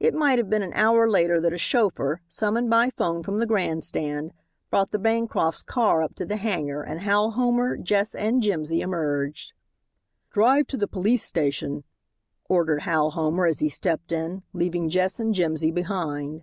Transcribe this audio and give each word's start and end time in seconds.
It 0.00 0.14
might 0.14 0.38
have 0.40 0.50
been 0.50 0.64
an 0.64 0.72
hour 0.72 1.08
later 1.08 1.40
that 1.40 1.52
a 1.52 1.58
chauffeur, 1.58 2.20
summoned 2.26 2.68
by 2.68 2.90
'phone 2.90 3.22
from 3.22 3.38
the 3.38 3.46
grandstand, 3.46 4.32
brought 4.68 4.90
the 4.90 4.98
Bancrofts' 4.98 5.64
car 5.64 6.02
up 6.02 6.16
to 6.16 6.24
the 6.26 6.38
hangar 6.38 6.82
and 6.82 6.98
Hal 6.98 7.30
Homer, 7.30 7.76
Jess 7.76 8.16
and 8.16 8.42
Jimsy 8.42 8.80
emerged. 8.80 9.52
"Drive 10.32 10.66
to 10.66 10.76
the 10.76 10.88
police 10.88 11.22
station," 11.22 11.84
ordered 12.48 12.82
Hal 12.82 13.12
Homer 13.12 13.46
as 13.46 13.60
he 13.60 13.68
stepped 13.68 14.10
in, 14.10 14.42
leaving 14.52 14.88
Jess 14.88 15.20
and 15.20 15.32
Jimsy 15.32 15.70
behind. 15.70 16.42